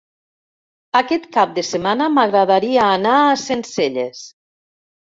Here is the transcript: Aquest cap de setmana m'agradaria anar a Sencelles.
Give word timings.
Aquest 0.99 1.27
cap 1.35 1.53
de 1.59 1.65
setmana 1.69 2.09
m'agradaria 2.17 2.89
anar 2.99 3.17
a 3.23 3.39
Sencelles. 3.47 4.27